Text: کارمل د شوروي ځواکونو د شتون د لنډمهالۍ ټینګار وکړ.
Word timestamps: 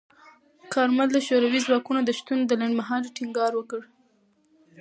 کارمل 0.73 1.07
د 1.13 1.17
شوروي 1.27 1.59
ځواکونو 1.65 1.99
د 2.05 2.09
شتون 2.19 2.39
د 2.45 2.51
لنډمهالۍ 2.61 3.09
ټینګار 3.17 3.51
وکړ. 3.55 3.81